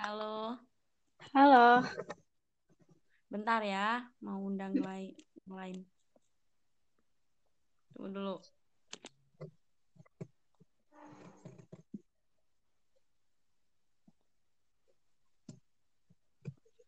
[0.00, 0.56] Halo,
[1.36, 1.84] Halo.
[3.28, 5.12] bentar ya, mau undang lain.
[5.44, 5.84] lain.
[7.92, 8.36] Tunggu dulu.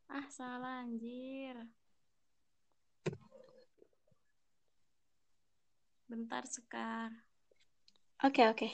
[0.08, 1.68] Ah, salah anjir.
[6.08, 7.12] Bentar, Sekar.
[8.24, 8.68] Oke, oke.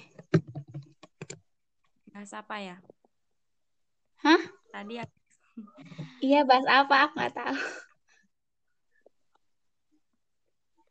[2.15, 2.79] Bahas apa ya?
[4.25, 4.41] Hah?
[4.75, 5.15] Tadi ya-
[6.25, 6.95] Iya, bahas apa?
[7.07, 7.59] Aku nggak tahu.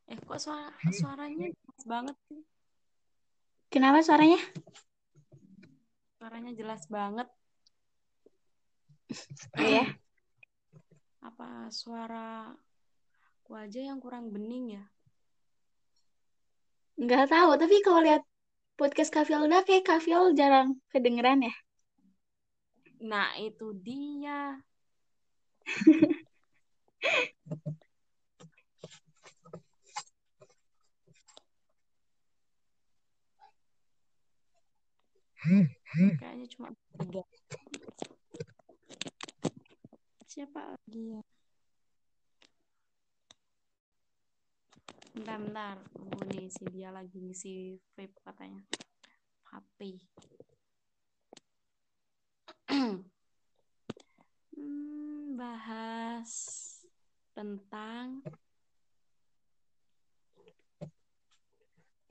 [0.08, 2.40] eh kok suara suaranya jelas banget sih?
[3.68, 4.40] Kenapa suaranya?
[6.16, 7.28] Suaranya jelas banget.
[9.60, 9.86] Oh ya.
[11.20, 12.56] Apa suara
[13.44, 14.84] aku aja yang kurang bening ya?
[16.98, 18.24] Nggak tahu, tapi kalau lihat
[18.80, 21.54] podcast Kafiolda kayak Kafiol jarang kedengeran ya.
[22.98, 24.58] Nah, itu dia.
[36.20, 37.24] Kayaknya cuma tiga.
[40.28, 41.22] Siapa lagi ya?
[45.16, 45.78] Bentar, bentar.
[45.96, 48.62] Tunggu nih, si dia lagi ngisi vape katanya.
[49.50, 50.04] HP.
[52.78, 53.02] Hmm,
[55.34, 56.30] bahas
[57.34, 58.22] tentang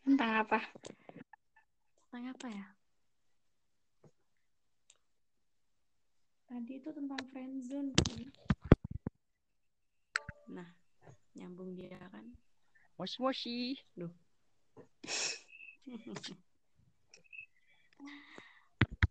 [0.07, 0.63] Tentang apa?
[2.07, 2.67] tentang apa ya?
[6.47, 8.31] Tadi itu tentang friendzone sih.
[10.47, 10.71] Nah,
[11.35, 12.23] nyambung dia kan.
[12.95, 13.83] Moshi moshi.
[13.99, 14.15] Duh.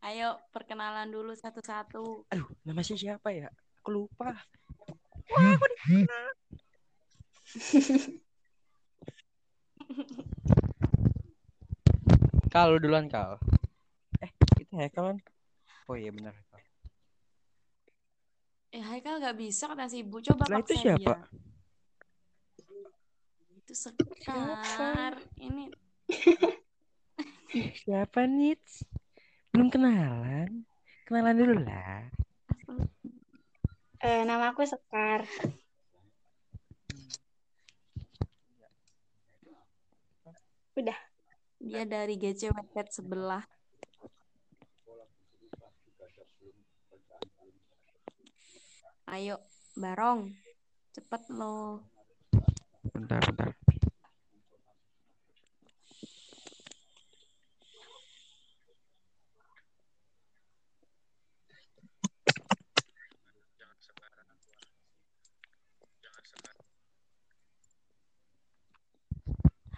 [0.06, 2.30] Ayo perkenalan dulu satu-satu.
[2.30, 3.50] Aduh, nama sih siapa ya?
[3.82, 4.38] Aku lupa.
[12.54, 13.42] Kal, lu duluan Kal.
[14.22, 14.30] Eh,
[14.62, 15.26] itu Haikal kan?
[15.90, 16.62] Oh iya benar Haikal.
[18.78, 20.22] Eh, Haikal nggak bisa kata si Ibu.
[20.22, 21.02] Coba Lah, itu siapa?
[21.02, 21.18] dia.
[23.58, 25.18] Itu Sekar.
[25.42, 25.74] Ini
[27.82, 28.54] siapa nih?
[29.56, 30.68] Belum kenalan.
[31.08, 32.12] Kenalan dulu lah.
[34.04, 35.24] Eh, nama aku Sekar.
[40.76, 41.00] Udah.
[41.64, 43.48] dia dari GC Wattpad sebelah.
[49.08, 49.40] Ayo,
[49.80, 50.36] Barong.
[50.92, 51.80] Cepet lo.
[52.92, 53.65] Bentar, bentar.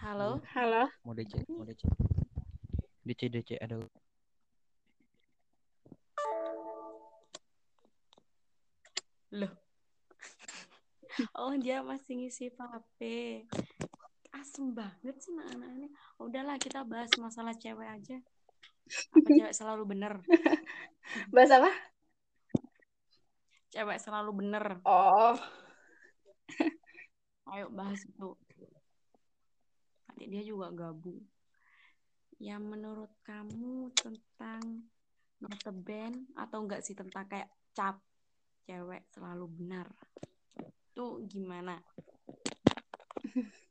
[0.08, 0.40] Halo.
[0.56, 0.88] Halo.
[1.04, 1.84] Mau DC, mau DC.
[3.04, 3.76] DC, DC, ada.
[9.36, 9.52] Loh.
[11.36, 13.00] Oh, dia masih ngisi HP.
[14.32, 15.92] Asem banget sih anak ini.
[16.24, 18.24] Udahlah, kita bahas masalah cewek aja.
[19.12, 20.24] Apa cewek selalu bener?
[21.36, 21.72] Bahas apa?
[23.76, 24.80] Cewek selalu bener.
[24.88, 25.36] Oh.
[27.52, 28.47] Ayo bahas itu.
[30.18, 31.22] Nanti dia juga gabung.
[32.42, 34.90] Yang menurut kamu tentang
[35.38, 38.02] notabene atau enggak sih tentang kayak cap
[38.66, 39.86] cewek selalu benar.
[40.90, 41.78] Itu gimana?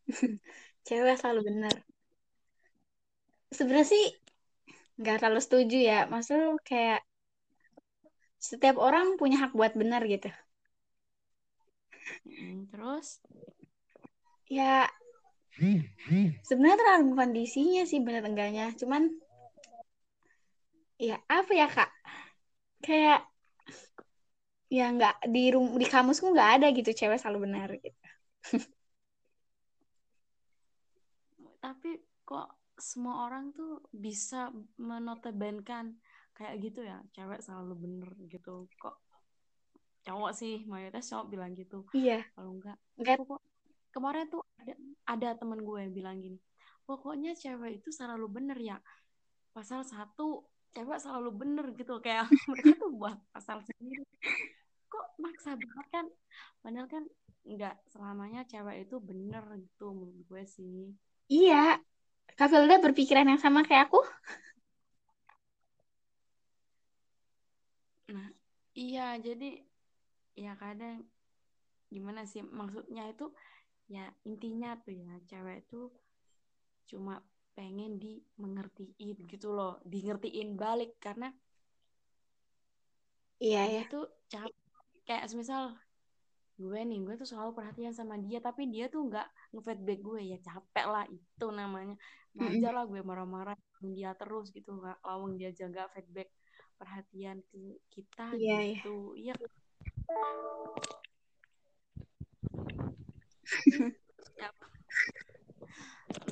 [0.87, 1.75] Cewek selalu benar.
[3.51, 4.07] Sebenarnya sih
[5.03, 6.07] nggak terlalu setuju ya.
[6.07, 7.03] Maksudnya kayak
[8.39, 10.31] setiap orang punya hak buat benar gitu.
[12.71, 13.19] Terus
[14.47, 14.87] Ya,
[16.47, 18.73] sebenarnya tergantung kondisinya sih benar enggaknya.
[18.79, 19.03] Cuman,
[21.01, 21.91] ya apa ya kak?
[22.85, 23.21] Kayak
[24.67, 27.99] ya nggak di rum di kamusku nggak ada gitu cewek selalu benar gitu.
[31.63, 32.49] tapi kok
[32.79, 35.97] semua orang tuh bisa menotabenkan
[36.37, 39.01] kayak gitu ya cewek selalu bener gitu kok
[40.07, 43.41] cowok sih mayoritas cowok bilang gitu Iya, kalau enggak nggak pokok
[43.97, 44.77] kemarin tuh ada
[45.09, 46.37] ada temen gue yang bilang gini
[46.85, 48.77] pokoknya cewek itu selalu bener ya
[49.57, 50.45] pasal satu
[50.77, 54.05] cewek selalu bener gitu kayak mereka tuh buat pasal sendiri.
[54.93, 56.07] Kok maksa banget kan?
[56.61, 57.05] Padahal kan
[57.49, 60.93] nggak selamanya cewek itu bener gitu menurut gue sih.
[61.33, 61.81] Iya.
[62.37, 64.05] Kak Filda berpikiran yang sama kayak aku?
[68.07, 68.31] nah
[68.79, 69.67] iya jadi
[70.37, 71.09] ya kadang
[71.89, 72.45] gimana sih?
[72.45, 73.33] Maksudnya itu
[73.87, 75.81] ya intinya tuh ya cewek itu
[76.91, 77.23] cuma
[77.57, 81.31] pengen di mengertiin gitu loh di ngertiin balik karena
[83.41, 83.83] Iya ya.
[83.93, 84.55] tuh capek
[85.07, 85.63] kayak misal
[86.57, 90.39] gue nih gue tuh selalu perhatian sama dia tapi dia tuh nggak nge-feedback gue ya
[90.41, 91.95] capek lah itu namanya
[92.33, 96.29] wajar lah gue marah-marah dia terus gitu nggak lawang dia jaga feedback
[96.81, 97.61] perhatian ke
[97.93, 98.57] kita ya.
[98.73, 99.33] gitu iya
[100.09, 101.06] Ya.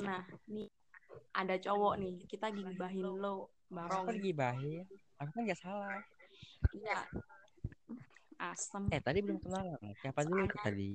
[0.03, 0.21] Nah
[0.51, 0.67] nih
[1.35, 4.83] ada cowok nih kita gibahin lo barong Aku gibahin.
[5.19, 5.99] Aku kan gak salah.
[6.75, 6.99] iya
[8.35, 9.79] asem Eh tadi belum kenalan.
[10.03, 10.89] Siapa dulu itu tadi?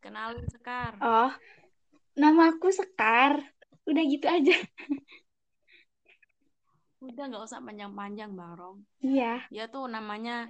[0.00, 1.32] Kenalin sekar Oh,
[2.16, 3.40] nama aku Sekar.
[3.88, 4.56] Udah gitu aja.
[7.00, 9.40] Udah nggak usah panjang-panjang barong Iya.
[9.48, 10.48] dia tuh namanya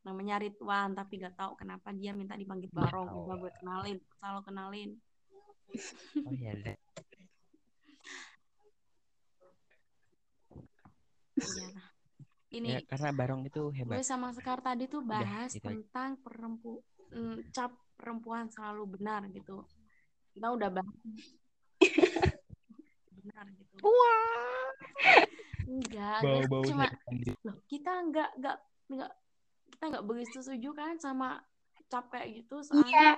[0.00, 4.90] namanya Ridwan tapi gak tahu kenapa dia minta dipanggil Barong coba gue kenalin selalu kenalin
[6.22, 6.76] Oh iya deh.
[11.34, 11.68] iya
[12.54, 13.98] ini Ya, karena Barong itu hebat.
[13.98, 15.74] gue sama Sekar tadi tuh Udah, bahas itu aja.
[15.74, 16.78] tentang perempu
[17.10, 19.66] mm, cap perempuan selalu benar gitu
[20.32, 20.94] kita udah bahas
[23.18, 24.53] benar gitu Wah.
[25.64, 26.84] Enggak gue Bau-bau cuma
[27.42, 29.10] loh kita enggak enggak enggak
[29.68, 31.40] kita enggak begitu setuju kan sama
[31.86, 32.88] cap kayak gitu soalnya.
[32.88, 33.12] Iya.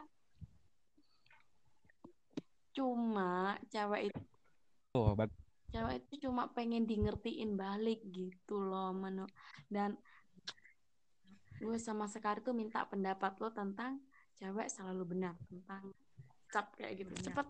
[2.72, 3.32] cuma
[3.66, 4.20] cewek itu
[4.92, 5.32] Oh, bag-
[5.68, 9.28] cewek itu cuma pengen di ngertiin balik gitu loh menu.
[9.66, 9.96] Dan
[11.56, 14.00] gue sama Sekar tuh minta pendapat lo tentang
[14.34, 15.92] cewek selalu benar tentang
[16.48, 17.44] cap kayak gitu cepet.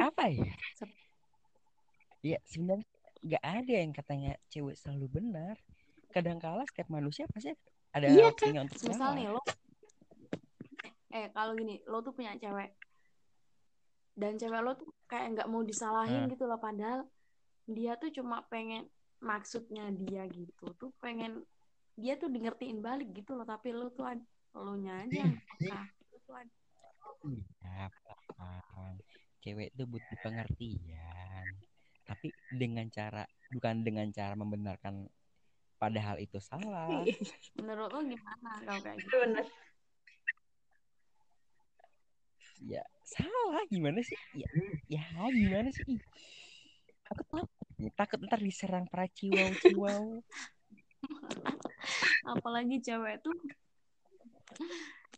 [0.00, 0.48] Apa ya?
[0.74, 0.95] Sep-
[2.26, 2.86] Ya sebenarnya
[3.22, 5.54] nggak ada yang katanya cewek selalu benar.
[6.10, 7.54] Kadangkala setiap manusia pasti
[7.94, 8.66] ada Iya, kan?
[8.66, 9.42] untuk misal nih lo
[11.16, 12.76] eh kalau gini lo tuh punya cewek
[14.12, 16.32] dan cewek lo tuh kayak nggak mau disalahin Hmm.
[16.34, 17.08] gitu loh padahal
[17.64, 18.84] dia tuh cuma pengen
[19.20, 21.40] maksudnya dia gitu tuh pengen
[21.96, 24.12] dia tuh di ngertiin balik gitu loh tapi lo tuh
[24.56, 25.24] lo nya aja.
[25.24, 26.52] Lo tuh ad-
[27.26, 27.88] Iya,
[28.36, 28.94] paham.
[29.40, 31.25] Cewek itu butuh pengertian.
[32.06, 35.10] Tapi dengan cara bukan dengan cara membenarkan
[35.76, 37.04] padahal itu salah.
[37.58, 39.46] menurut lo gimana kalau kayak gitu Bener.
[42.64, 44.16] Ya, salah gimana sih?
[44.32, 44.48] Ya,
[44.88, 45.84] ya gimana sih?
[45.92, 46.00] Ih,
[47.12, 47.46] Aku takut.
[47.92, 50.24] Takut ntar diserang para ciwau-ciwau.
[52.34, 53.36] apalagi cewek tuh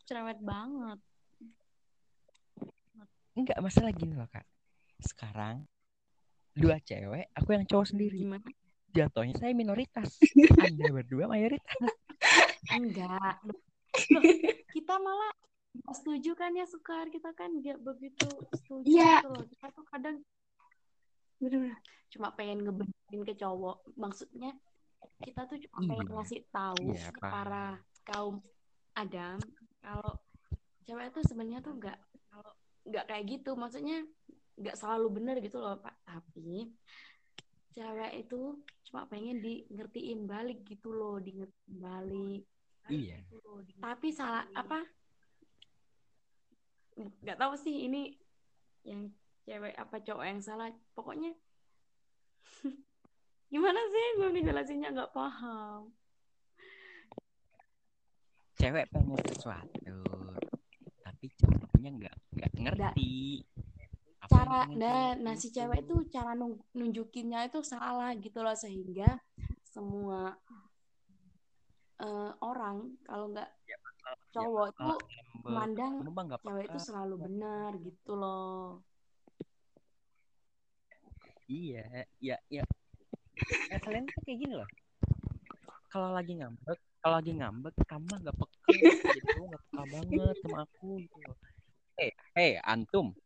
[0.05, 0.99] cerewet banget
[3.37, 4.43] Enggak, masalah gini loh, Kak.
[4.99, 5.63] Sekarang
[6.51, 8.17] dua cewek, aku yang cowok sendiri.
[8.19, 8.45] gimana
[8.89, 10.17] Jatuhnya saya minoritas.
[10.65, 11.77] Anda berdua mayoritas.
[12.69, 13.37] enggak
[14.11, 14.21] Loh,
[14.69, 15.33] kita malah
[15.91, 19.11] setuju kan ya Sukar kita kan nggak begitu setuju Iya.
[19.17, 20.17] gitu loh kita tuh kadang
[21.39, 21.77] Bener-bener.
[22.09, 24.51] cuma pengen ngebenerin ke cowok maksudnya
[25.23, 26.15] kita tuh cuma pengen Iya.
[26.17, 27.65] ngasih tahu Iya, ke para
[28.03, 28.35] kaum
[28.93, 29.37] Adam
[29.79, 30.13] kalau
[30.83, 31.97] cewek tuh sebenarnya tuh nggak
[32.27, 32.51] kalau
[32.83, 34.03] nggak kayak gitu maksudnya
[34.59, 35.95] nggak selalu benar gitu loh pak.
[36.03, 36.67] Tapi
[37.71, 38.59] cewek itu
[38.91, 42.43] cuma pengen di ngertiin balik gitu loh di ngertiin balik.
[42.89, 43.21] Iya.
[43.77, 44.81] tapi salah apa?
[46.97, 48.17] Nggak tahu sih ini
[48.81, 49.13] yang
[49.45, 50.73] cewek apa cowok yang salah.
[50.97, 51.31] Pokoknya
[53.53, 54.05] gimana sih?
[54.17, 55.93] Gue ngejelasinnya nggak paham.
[58.59, 60.03] Cewek pengen sesuatu,
[60.99, 63.45] tapi cowoknya nggak nggak ngerti.
[64.29, 65.55] Cara pengen dan cowok nah si itu.
[65.57, 66.31] cewek tuh cara
[66.77, 69.17] nunjukinnya itu salah gitu loh sehingga
[69.65, 70.37] semua
[71.99, 73.49] eh, orang kalau nggak
[74.29, 75.05] cowok Kalau ngambek,
[75.49, 75.93] memandang
[76.45, 78.85] cewek itu selalu benar gitu loh
[81.49, 82.61] Iya, ya, ya.
[83.73, 84.69] Ya, kalian tuh kayak gini loh.
[85.89, 88.69] Kalau lagi ngambek, kalau lagi ngambek, kamu nggak peka.
[88.77, 91.37] Jadi kamu nggak peka banget sama aku gitu loh.
[91.97, 93.17] Eh, eh, antum,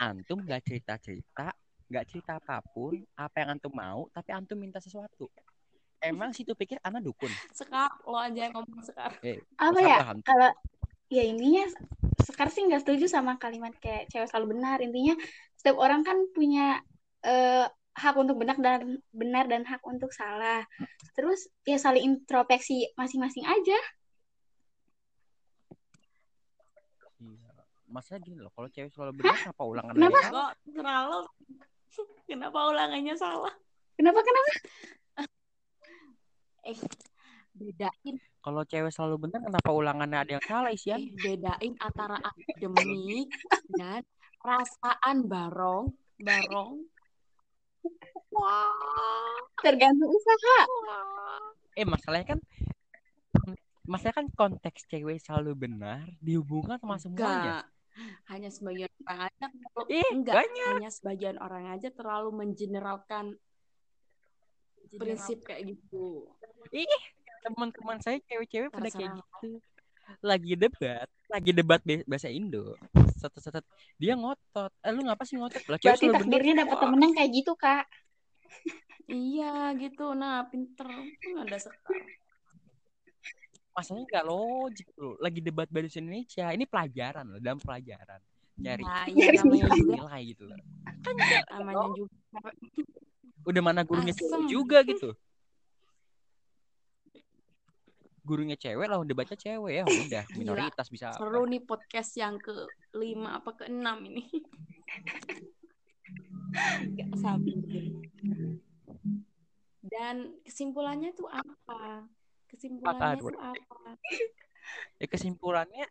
[0.00, 1.52] antum nggak cerita cerita,
[1.92, 5.28] nggak cerita apa pun, apa yang antum mau, tapi antum minta sesuatu.
[6.00, 7.28] Emang situ pikir anak dukun.
[7.52, 10.00] sekar lo aja yang ngomong sekar Eh, Apa ya?
[10.24, 10.50] Kalau
[11.12, 11.68] ya intinya
[12.20, 14.78] Sekar sih nggak setuju sama kalimat kayak cewek selalu benar.
[14.84, 15.16] Intinya
[15.56, 16.80] setiap orang kan punya
[17.24, 17.66] eh,
[17.96, 20.64] hak untuk benar dan benar dan hak untuk salah.
[21.16, 23.78] Terus ya saling introspeksi masing-masing aja.
[27.90, 30.06] Masalah gini loh kalau cewek selalu benar kenapa ulangan Kenapa?
[30.06, 30.32] ada yang salah?
[30.32, 31.18] Kok terlalu
[32.30, 33.54] kenapa ulangannya salah?
[33.98, 34.50] Kenapa kenapa?
[36.60, 36.78] Eh,
[37.50, 43.28] bedain kalau cewek selalu benar kenapa ulangannya ada yang salah isian eh, bedain antara akademik
[43.74, 44.00] dan
[44.40, 46.84] perasaan barong barong
[48.32, 50.58] wah Tergantung usaha.
[50.68, 52.40] wah eh masalahnya kan
[53.84, 57.26] masalahnya kan konteks cewek selalu benar dihubungkan sama semuanya
[57.60, 57.64] enggak
[58.30, 60.68] hanya sebagian orang aja terlalu, Ih, enggak banyak.
[60.76, 63.26] hanya sebagian orang aja terlalu mengeneralkan
[64.96, 66.26] prinsip kayak gitu.
[66.74, 67.02] Ih
[67.40, 69.60] teman-teman saya cewek-cewek pada kayak gitu.
[70.20, 72.74] Lagi debat lagi debat bahasa Indo.
[73.16, 73.62] Setet-setet
[73.96, 74.74] dia ngotot.
[74.82, 75.62] Eh lu ngapa sih ngotot?
[75.70, 77.84] Lah cewek Berarti takdirnya dapat Wah, temen yang kayak gitu, Kak.
[79.06, 80.12] iya gitu.
[80.18, 80.90] Nah pinter
[81.22, 82.02] tuh ada sekar
[83.70, 86.46] masalahnya nggak logik loh lagi debat bahasa Indonesia.
[86.50, 88.20] Ini pelajaran loh dalam pelajaran.
[88.60, 90.58] Nyari nah iya namanya nilai gitu loh.
[91.54, 92.14] Namanya juga.
[93.48, 95.16] Udah mana gurunya cewek juga gitu.
[98.20, 100.24] Gurunya cewek lah udah baca cewek ya udah.
[100.28, 100.38] Gila.
[100.38, 101.18] minoritas bisa apa.
[101.18, 102.52] seru nih podcast yang ke
[102.94, 104.28] lima apa ke enam ini.
[106.98, 107.58] Gak sabar.
[109.80, 112.04] Dan kesimpulannya tuh apa
[112.50, 113.90] kesimpulannya tuh apa?
[114.98, 115.86] Ya kesimpulannya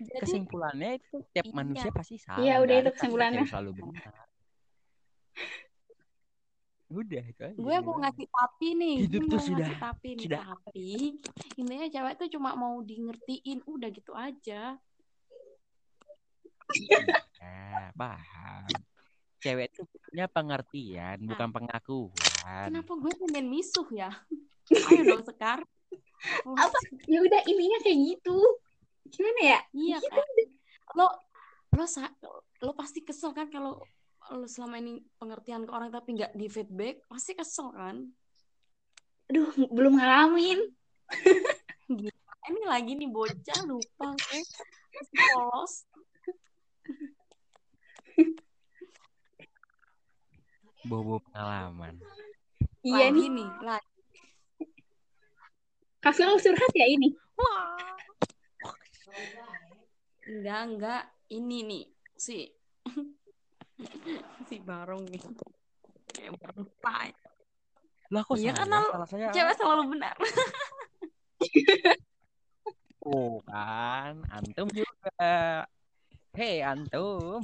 [0.00, 1.52] jadi kesimpulannya itu tiap Iya.
[1.52, 3.44] manusia pasti salah Iya, udah itu kesimpulannya.
[3.44, 4.14] selalu benar.
[6.90, 10.42] Udah itu aja gue mau ngasih tapi nih Hidup gue tuh sudah- tapi nih sudah-
[10.42, 10.88] tapi
[11.54, 14.74] intinya cewek tuh cuma mau di ngertiin udah gitu aja.
[17.36, 18.66] Ya, paham.
[19.38, 22.66] Cewek itu punya pengertian bukan pengakuan.
[22.66, 24.10] Kenapa gue pengen misuh ya?
[24.70, 25.62] Ayo dong sekar
[26.44, 26.78] Apa?
[27.08, 28.36] Ya udah intinya kayak gitu.
[29.10, 29.58] Gimana ya?
[29.74, 30.26] Iya kan.
[30.98, 31.06] Lo
[31.70, 32.14] lo sa-
[32.60, 33.78] lo pasti kesel kan kalau
[34.30, 37.96] lo selama ini pengertian ke orang tapi nggak di feedback pasti kesel kan.
[39.30, 40.58] Aduh, belum ngalamin.
[42.50, 44.40] Ini lagi nih bocah lupa gue
[44.94, 45.74] masih polos.
[50.88, 51.94] bobo pengalaman
[52.80, 53.30] Iya lagi nih.
[53.36, 53.89] nih lagi.
[56.00, 57.12] Kasih lo curhat ya ini.
[60.30, 61.84] Enggak enggak ini nih
[62.16, 62.48] si
[64.48, 65.20] si Barong nih.
[66.10, 66.36] Kayak
[66.80, 67.10] tai.
[68.10, 70.16] lah kok Iya kan, lo- salah saya Cewek selalu benar.
[73.06, 75.38] oh kan antum juga
[76.36, 77.40] hei antum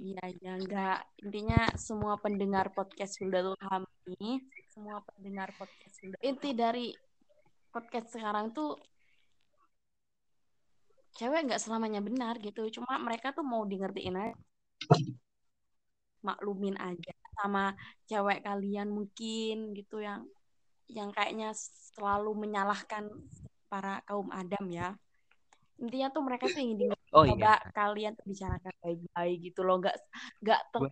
[0.00, 0.98] Iya, ya enggak.
[1.24, 4.40] Intinya semua pendengar podcast Hulda kami,
[4.72, 6.16] semua pendengar podcast Hulda.
[6.20, 6.92] Inti dari
[7.70, 8.76] podcast sekarang tuh
[11.18, 12.66] cewek nggak selamanya benar gitu.
[12.80, 14.36] Cuma mereka tuh mau di ngertiin aja.
[16.20, 17.72] Maklumin aja sama
[18.04, 20.28] cewek kalian mungkin gitu yang
[20.90, 21.54] yang kayaknya
[21.94, 23.08] selalu menyalahkan
[23.70, 24.92] para kaum Adam ya.
[25.80, 29.80] Intinya tuh mereka tuh ingin di oh coba iya kalian tuh bicarakan baik-baik gitu loh.
[29.80, 29.96] Nggak
[30.44, 30.82] nggak ter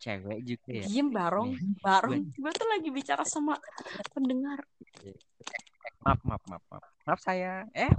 [0.00, 0.84] cewek juga ya.
[0.86, 1.50] Diem barong.
[1.52, 3.56] Nih, barong gue tuh lagi bicara sama
[4.16, 4.64] pendengar
[6.00, 6.84] maaf maaf maaf maaf.
[7.04, 7.92] Maaf saya eh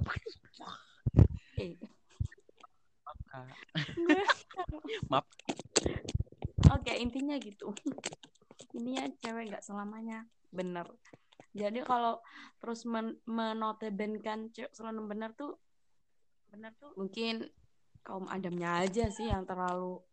[5.09, 5.25] maaf.
[6.71, 7.73] Oke intinya gitu.
[8.77, 10.25] Intinya cewek nggak selamanya.
[10.49, 10.87] Bener.
[11.51, 12.23] Jadi kalau
[12.63, 15.59] terus men menotebenkan cewek selalu benar tuh
[16.51, 17.47] benar tuh mungkin
[18.03, 20.03] kaum adamnya aja sih yang terlalu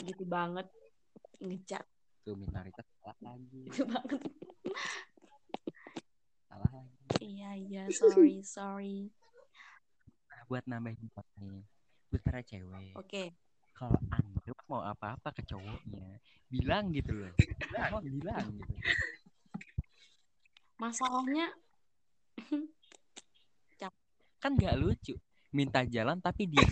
[0.00, 0.64] gitu banget
[1.40, 1.84] ngejat
[2.26, 3.70] tuh minoritas salah lagi.
[3.70, 4.20] Gitu banget
[7.26, 7.82] iya iya.
[7.90, 9.10] Sorry sorry.
[10.30, 11.10] Nah, buat nambahin
[11.42, 11.66] nih
[12.10, 12.94] buat para cewek.
[12.94, 13.34] Oke.
[13.76, 17.32] Kalau anda mau apa-apa ke cowoknya bilang gitu loh.
[17.36, 18.74] Bilang bilang gitu.
[20.78, 21.52] Masalahnya
[24.42, 25.18] kan nggak lucu.
[25.50, 26.62] Minta jalan tapi dia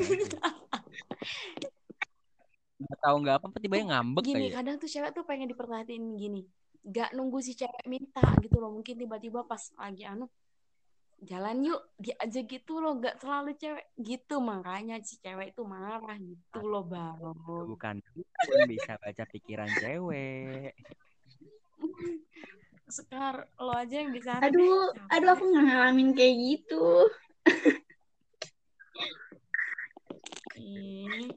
[2.74, 4.54] nggak tahu nggak apa tiba-tiba ngambek gini kayak.
[4.60, 6.42] kadang tuh cewek tuh pengen diperhatiin gini.
[6.84, 8.70] Nggak nunggu si cewek minta gitu loh.
[8.74, 10.28] Mungkin tiba-tiba pas lagi anu
[11.24, 16.16] jalan yuk dia aja gitu loh nggak selalu cewek gitu makanya si cewek itu marah
[16.20, 17.16] gitu loh bang
[17.66, 20.76] bukan dukun bisa baca pikiran cewek
[22.84, 27.08] sekar lo aja yang bisa Aduh, aduh aku nggak ngalamin kayak gitu.
[30.60, 31.32] Ih.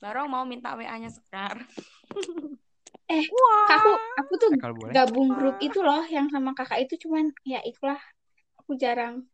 [0.00, 1.60] Barong mau minta WA-nya Sekar.
[3.10, 3.26] Eh,
[3.74, 3.90] Aku
[4.22, 4.50] aku tuh
[4.94, 7.98] gabung grup itu loh yang sama kakak itu cuman ya itulah
[8.70, 9.26] aku jarang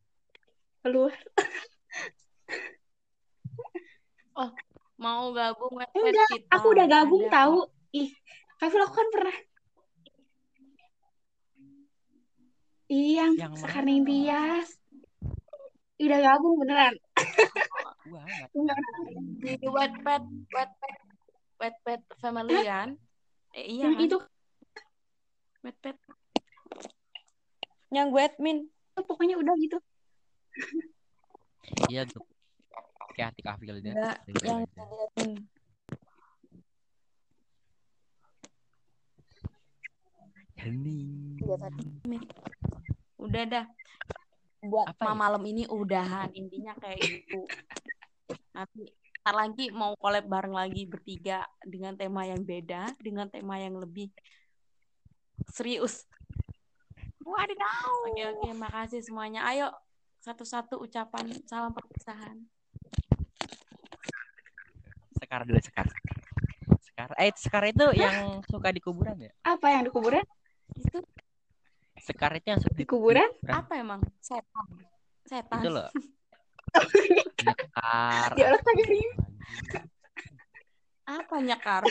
[0.80, 1.12] keluar.
[4.96, 6.56] mau gabung website Enggak, kita.
[6.56, 7.68] aku udah gabung Ada tahu.
[7.92, 8.16] Ih,
[8.56, 9.36] Kavil aku kan pernah.
[12.88, 14.08] Iya, yang Yang Sekar mana?
[14.08, 14.68] Tias.
[16.00, 16.96] Udah gabung beneran.
[18.08, 18.24] Wah.
[19.36, 20.96] Di Wattpad, Wattpad,
[21.60, 22.96] Wattpad Family kan?
[23.52, 24.04] Eh, iya Yang kan?
[24.08, 24.16] itu
[25.60, 25.96] Wattpad.
[27.92, 28.72] Yang gue admin.
[29.04, 29.78] Pokoknya udah gitu.
[31.92, 32.24] Iya tuh.
[33.12, 33.92] Kayak hati kafil dia.
[34.24, 34.64] Gitu yang.
[40.56, 41.36] Hening.
[41.42, 41.84] Iya, tadi.
[43.20, 43.66] Udah dah.
[44.66, 45.14] Buat Apa ya?
[45.14, 47.46] malam ini udahan intinya kayak gitu
[48.56, 48.82] nanti
[49.22, 54.08] ntar lagi mau collab bareng lagi bertiga dengan tema yang beda dengan tema yang lebih
[55.50, 56.08] serius
[57.26, 57.90] Wadidaw.
[58.06, 59.74] oke oke makasih semuanya ayo
[60.22, 62.38] satu-satu ucapan salam perpisahan
[65.16, 65.88] Sekar dulu Sekar.
[66.84, 67.08] Sekar.
[67.18, 69.32] Eh Sekar itu yang suka di kuburan ya?
[69.42, 70.22] Apa yang di kuburan?
[70.76, 71.00] itu
[71.98, 73.26] Sekar itu yang suka Di kuburan?
[73.48, 74.66] apa emang setan
[75.26, 75.88] setan Itu loh.
[77.42, 78.30] Nyekar.
[78.38, 78.62] Ya Allah
[81.06, 81.82] apa nyekar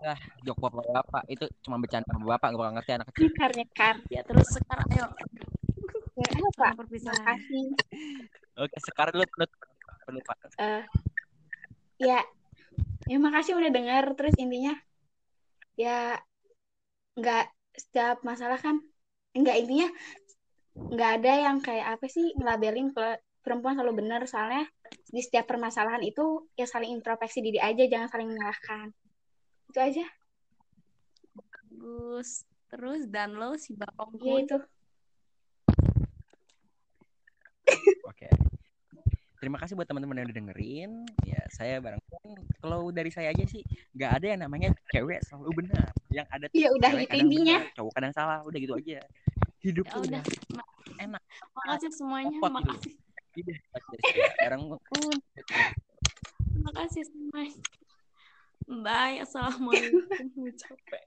[0.00, 3.22] Udah, jok bapak-bapak itu cuma bercanda sama bapak gak bakal ngerti anak kecil.
[3.28, 3.94] Nyekar, nyekar.
[4.08, 5.06] ya terus sekarang ayo
[6.20, 6.76] Ya, apa?
[6.76, 7.66] perpisahan Makasih.
[8.60, 9.60] Oke, Sekar dulu penutup.
[10.04, 10.36] Penutup.
[10.60, 10.82] Eh,
[11.96, 12.20] ya,
[13.08, 14.04] ya makasih udah dengar.
[14.16, 14.76] Terus intinya,
[15.80, 16.20] ya
[17.16, 18.84] nggak setiap masalah kan,
[19.32, 19.88] nggak intinya
[20.76, 24.64] nggak ada yang kayak apa sih ngelabelin kalau perempuan selalu benar soalnya
[25.08, 28.94] di setiap permasalahan itu ya saling introspeksi diri aja jangan saling menyalahkan
[29.70, 30.06] itu aja
[31.32, 34.58] bagus terus dan lo si bakong ya itu
[38.10, 38.26] Oke.
[39.38, 40.90] Terima kasih buat teman-teman yang udah dengerin.
[41.22, 42.02] Ya, saya bareng
[42.60, 43.62] kalau dari saya aja sih
[43.94, 45.88] nggak ada yang namanya cewek selalu benar.
[46.10, 48.74] Yang ada tuh ya udah cewek gitu kadang intinya benar, cowok kadang salah, udah gitu
[48.74, 49.00] aja.
[49.62, 50.22] Hidup ya udah
[51.00, 51.22] enak.
[51.56, 53.50] makasih semuanya Repot gitu.
[53.70, 54.00] makasih
[54.34, 54.60] sekarang
[56.60, 57.62] makasih semuanya
[58.70, 60.06] bye assalamualaikum.
[60.62, 61.02] Capek